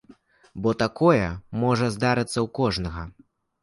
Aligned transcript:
Бо 0.63 0.69
такое 0.83 1.27
можа 1.67 1.93
здарыцца 1.99 2.35
ў 2.35 2.47
кожнага. 2.61 3.11